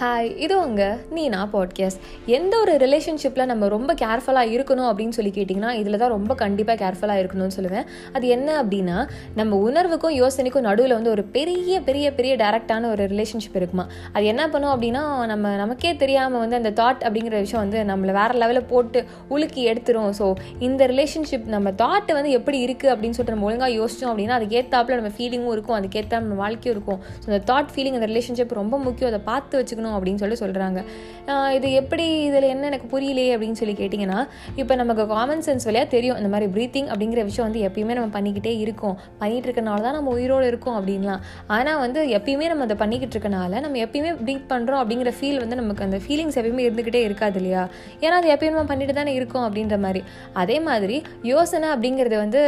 [0.00, 5.70] Hi இது உங்க நீனா podcast எந்த ஒரு ரிலேஷன்ஷிப்பில் நம்ம ரொம்ப கேர்ஃபுல்லாக இருக்கணும் அப்படின்னு சொல்லி கேட்டிங்கன்னா
[5.70, 7.86] இதில் தான் ரொம்ப கண்டிப்பாக கேர்ஃபுல்லாக இருக்கணும்னு சொல்லுவேன்.
[8.12, 8.98] அது என்ன அப்படின்னா
[9.34, 13.86] நம்ம உணர்வுக்கும் யோசனைக்கும் நடுவில் வந்து ஒரு பெரிய பெரிய பெரிய டேரக்டான ஒரு ரிலேஷன்ஷிப் இருக்குமா?
[14.12, 18.38] அது என்ன பண்ணும் அப்படின்னா நம்ம நமக்கே தெரியாமல் வந்து அந்த தாட் அப்படிங்கிற விஷயம் வந்து நம்மளை வேறு
[18.44, 20.10] லெவலில் போட்டு உலுக்கி எடுத்துரும்.
[20.20, 20.28] ஸோ
[20.58, 25.12] இந்த ரிலேஷன்ஷிப் நம்ம தாட் வந்து எப்படி இருக்குது அப்படின்னு சொல்லிட்டு நம்ம ஒழுங்காக யோசிச்சோம் அப்படின்னா அதுக்கேற்றாப்புல நம்ம
[25.18, 27.02] ஃபீலிங்கும் இருக்கும் அதுக்கேற்ற நம்ம வாழ்க்கையும் இருக்கும்.
[27.20, 29.12] ஸோ அந்த தாட் ஃபீலிங் அந்த ரிலேஷன்ஷிப் ரொம்ப முக்கியம்.
[29.14, 29.86] அதை பார்த்து வச்சுக்கணும்.
[29.96, 30.78] அப்படின்னு சொல்லி சொல்கிறாங்க
[31.56, 34.18] இது எப்படி இதில் என்ன எனக்கு புரியலையே அப்படின்னு சொல்லி கேட்டிங்கன்னா
[34.60, 38.52] இப்போ நமக்கு காமன் சென்ஸ் வழியாக தெரியும் இந்த மாதிரி ப்ரீத்திங் அப்படிங்கிற விஷயம் வந்து எப்பயுமே நம்ம பண்ணிக்கிட்டே
[38.64, 38.96] இருக்கோம்.
[39.20, 41.20] பண்ணிகிட்டு இருக்கனால தான் நம்ம உயிரோடு இருக்கோம் அப்படின்லாம்.
[41.56, 45.84] ஆனால் வந்து எப்பயுமே நம்ம அதை பண்ணிக்கிட்டு இருக்கனால நம்ம எப்பயுமே ப்ரீத் பண்ணுறோம் அப்படிங்கிற ஃபீல் வந்து நமக்கு
[45.88, 47.64] அந்த ஃபீலிங்ஸ் எப்பயுமே இருந்துக்கிட்டே இருக்காது இல்லையா?
[48.04, 50.02] ஏன்னா அது எப்பயுமே நம்ம பண்ணிட்டு தானே இருக்கோம் அப்படின்ற மாதிரி.
[50.42, 50.96] அதே மாதிரி
[51.32, 52.42] யோசனை அப்படிங்கிறது வந்து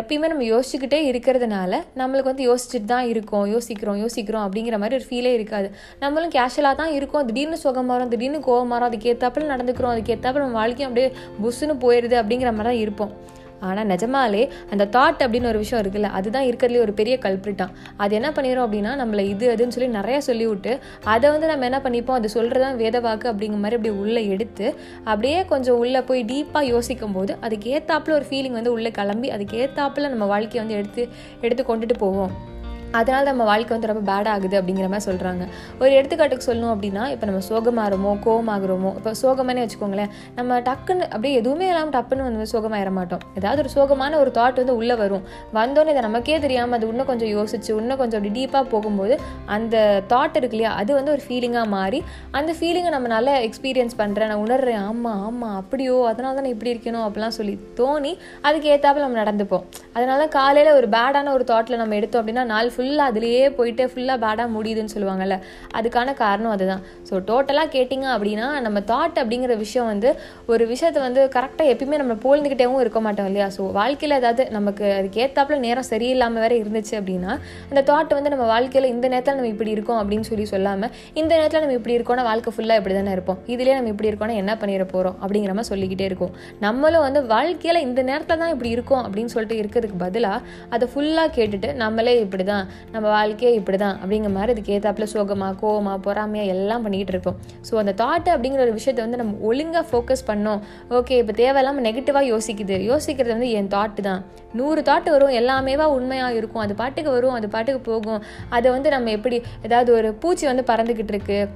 [0.00, 5.32] எப்பயுமே நம்ம யோசிச்சுக்கிட்டே இருக்கிறதுனால நம்மளுக்கு வந்து யோசிச்சுட்டு தான் இருக்கோம் யோசிக்கிறோம் யோசிக்கிறோம் அப்படிங்கிற மாதிரி ஒரு ஃபீலே
[5.38, 5.68] இருக்காது.
[6.04, 7.26] நம்மளும் கேஷுவலாக தான் இருக்கும்.
[7.26, 11.08] திடீர்னு சுகம் வரும் திடீர்னு கோவம் வரும் அதுக்கேற்றாப்பில் நடந்துக்கிறோம் அதுக்கேற்றாப்பில் நம்ம வாழ்க்கையும் அப்படியே
[11.42, 13.14] புஷ்ஷுன்னு போயிடுது அப்படிங்கிற மாதிரி தான் இருப்போம்.
[13.60, 18.32] ஆனால் நிஜமாலே அந்த தாட் அப்படின்னு ஒரு விஷயம் இருக்குல்ல அதுதான் இருக்கிறதுலே ஒரு பெரிய கல்பிரிட்டான் அது என்ன
[18.32, 22.76] பண்ணிடும் அப்படின்னா நம்மளை இது அதுன்னு சொல்லி நிறையா சொல்லிவிட்டு அதை வந்து நம்ம என்ன பண்ணிப்போம் அது சொல்கிறதான்
[22.76, 27.70] வேத வாக்கு அப்படிங்கிற மாதிரி அப்படியே உள்ளே எடுத்து அப்படியே கொஞ்சம் உள்ளே போய் டீப்பாக யோசிக்கும் போது அதுக்கு
[27.78, 31.08] ஏற்றாப்புல ஒரு ஃபீலிங் வந்து உள்ளே கிளம்பி அதுக்கு ஏற்றாப்புல நம்ம வாழ்க்கையை வந்து எடுத்து
[31.40, 32.54] எடுத்து கொண்டுட்டு போவோம்.
[32.98, 35.44] அதனால் நம்ம வாழ்க்கை வந்து ரொம்ப பேட் ஆகுது அப்படிங்கிற மாதிரி சொல்கிறாங்க
[35.80, 41.66] ஒரு எடுத்துக்காட்டுக்கு சொல்லணும் அப்படின்னா இப்போ நம்ம சோகமாகிறோமோ கோவமாகிறோமோ இப்போ சோகமானே வச்சுக்கோங்களேன் நம்ம டக்குன்னு அப்படியே எதுவுமே
[41.72, 43.22] இல்லாமல் டப்புன்னு வந்து சோகமாயிட மாட்டோம்.
[43.38, 45.24] ஏதாவது ஒரு சோகமான ஒரு தாட் வந்து உள்ளே வரும்.
[45.58, 49.16] வந்தோன்னே இதை நமக்கே தெரியாமல் அது இன்னும் கொஞ்சம் யோசிச்சு இன்னும் கொஞ்சம் அப்படி டீப்பாக போகும்போது
[49.56, 49.76] அந்த
[50.12, 52.00] தாட் இருக்கு இல்லையா அது வந்து ஒரு ஃபீலிங்காக மாறி
[52.40, 56.74] அந்த ஃபீலிங்கை நம்ம நல்லா எக்ஸ்பீரியன்ஸ் பண்ணுறேன் நான் உணர்றேன் ஆமாம் ஆமாம் அப்படியோ அதனால தான் நான் இப்படி
[56.74, 58.14] இருக்கணும் அப்படிலாம் சொல்லி தோணி
[58.48, 59.64] அதுக்கு ஏற்றாப்புல நம்ம நடந்துப்போம்.
[59.96, 64.18] அதனால காலையில் ஒரு பேடான ஒரு தாட்டில் நம்ம எடுத்தோம் அப்படின்னா நாள் ஃபுல் ஃபுல்லாக அதுலேயே போயிட்டு ஃபுல்லாக
[64.24, 65.36] பேடாக முடியுதுன்னு சொல்லுவாங்கல்ல
[65.78, 66.82] அதுக்கான காரணம் அதுதான்.
[67.08, 70.10] ஸோ டோட்டலாக கேட்டிங்க அப்படின்னா நம்ம தாட் அப்படிங்கிற விஷயம் வந்து
[70.52, 73.46] ஒரு விஷயத்தை வந்து கரெக்டாக எப்பயுமே நம்ம போழ்ந்துக்கிட்டேவும் இருக்க மாட்டோம் இல்லையா?
[73.56, 77.32] ஸோ வாழ்க்கையில் ஏதாவது நமக்கு அதுக்கு ஏற்றாப்புல நேரம் சரியில்லாமல் வேற இருந்துச்சு அப்படின்னா
[77.70, 81.64] அந்த தாட் வந்து நம்ம வாழ்க்கையில் இந்த நேரத்தில் நம்ம இப்படி இருக்கோம் அப்படின்னு சொல்லி சொல்லாமல் இந்த நேரத்தில்
[81.64, 83.40] நம்ம இப்படி இருக்கோம்னா வாழ்க்கை ஃபுல்லாக இப்படி தானே இருப்போம்.
[83.54, 86.32] இதுலேயே நம்ம இப்படி இருக்கோம்னா என்ன பண்ணிட போகிறோம் அப்படிங்கிற மாதிரி சொல்லிக்கிட்டே இருக்கும்.
[86.66, 90.40] நம்மளும் வந்து வாழ்க்கையில் இந்த நேரத்தில் தான் இப்படி இருக்கோம் அப்படின்னு சொல்லிட்டு இருக்கிறதுக்கு பதிலாக
[90.76, 95.54] அதை ஃபுல்லாக கேட்டுட்டு நம்மளே இப்படி தான் நம்ம வாழ்க்கையே இப்படி தான் அப்படிங்கிற மாதிரி அதுக்கு ஏற்றாப்புல சோகமாக
[95.62, 97.38] கோவமாக பொறாமையாக எல்லாம் பண்ணிக்கிட்டு இருப்போம்.
[97.68, 100.62] ஸோ அந்த தாட்டு அப்படிங்கிற ஒரு விஷயத்தை வந்து நம்ம ஒழுங்காக ஃபோக்கஸ் பண்ணோம்.
[100.98, 102.78] ஓகே இப்போ தேவையில்லாமல் நெகட்டிவாக யோசிக்குது.
[102.90, 104.22] யோசிக்கிறது வந்து என் தாட்டு தான்.
[104.58, 106.62] நூறு தாட்டு வரும் எல்லாமேவா உண்மையாக இருக்கும்.
[106.64, 108.20] அது பாட்டுக்கு வரும் அது பாட்டுக்கு போகும்.
[108.56, 109.38] அதை வந்து நம்ம எப்படி
[109.68, 111.48] ஏதாவது ஒரு பூச்சி வந்து பறந்துக்கிட்டு இருக்குது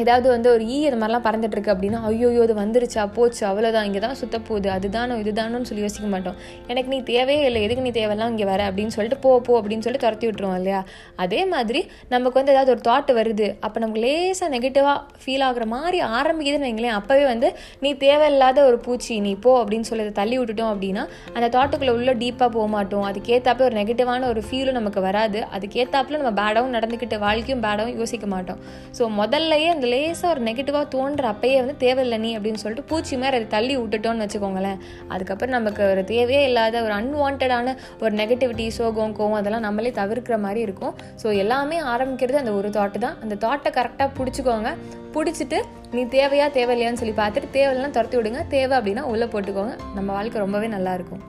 [0.00, 4.16] ஏதாவது வந்து ஒரு ஈ இது மாதிரிலாம் பறந்துட்டுருக்கு அப்படின்னா ஐயோ அது வந்துருச்சா போச்சு அவ்வளோதான் இங்கே தான்
[4.20, 6.36] சுத்த போகுது அதுதானோ இதுதானோன்னு சொல்லி யோசிக்க மாட்டோம்.
[6.72, 10.06] எனக்கு நீ தேவையே இல்லை எதுக்கு நீ தேவையெல்லாம் இங்கே வர அப்படின்னு சொல்லிட்டு போ போ அப்படின்னு சொல்லிட்டு
[10.06, 10.80] துரத்தி விட்டுருவோம் இல்லையா?
[11.24, 11.82] அதே மாதிரி
[12.14, 16.96] நமக்கு வந்து ஏதாவது ஒரு தாட் வருது அப்போ நமக்கு லேசாக நெகட்டிவாக ஃபீல் ஆகுற மாதிரி ஆரம்பிக்குதுன்னு வைங்களேன்
[17.00, 17.50] அப்போவே வந்து
[17.84, 21.04] நீ தேவையில்லாத ஒரு பூச்சி நீ போ அப்படின்னு சொல்லி அதை தள்ளி விட்டுட்டோம் அப்படின்னா
[21.36, 23.06] அந்த தாட்டுக்குள்ளே உள்ள டீப்பாக போக மாட்டோம்.
[23.10, 25.40] அதுக்கேற்றாப்புல ஒரு நெகட்டிவான ஒரு ஃபீலும் நமக்கு வராது.
[25.58, 28.60] அதுக்கேற்றாப்புல நம்ம பேடாகவும் நடந்துக்கிட்டு வாழ்க்கையும் பேடாகவும் யோசிக்க மாட்டோம்.
[28.98, 33.36] ஸோ முதல்லையே அந்த லேசாக ஒரு நெகட்டிவாக தோன்ற அப்பயே வந்து தேவையில்லை நீ அப்படின்னு சொல்லிட்டு பூச்சி மாதிரி
[33.38, 34.78] அதை தள்ளி விட்டுட்டோன்னு வச்சுக்கோங்களேன்.
[35.12, 40.62] அதுக்கப்புறம் நமக்கு ஒரு தேவையே இல்லாத ஒரு அன்வான்டான ஒரு நெகட்டிவிட்டி சோகம் கோவம் அதெல்லாம் நம்மளே தவிர்க்கிற மாதிரி
[40.66, 40.94] இருக்கும்.
[41.22, 43.18] ஸோ எல்லாமே ஆரம்பிக்கிறது அந்த ஒரு தாட்டு தான்.
[43.24, 44.72] அந்த தாட்டை கரெக்டாக பிடிச்சிக்கோங்க.
[45.16, 45.60] பிடிச்சிட்டு
[45.96, 48.42] நீ தேவையா தேவையில்லையான்னு சொல்லி பார்த்துட்டு தேவையில்லாம் துரத்தி விடுங்க.
[48.56, 49.76] தேவை அப்படின்னா உள்ளே போட்டுக்கோங்க.
[49.98, 51.24] நம்ம வாழ்க்கை ரொம்பவே நல்லாயிருக்கும்